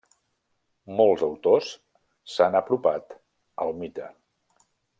Molts 0.99 1.25
autors 1.27 1.67
s'han 2.37 2.57
apropat 2.61 3.15
al 3.67 3.75
mite. 3.83 4.09